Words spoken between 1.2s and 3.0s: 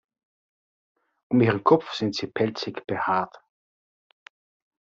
Um ihren Kopf sind sie pelzig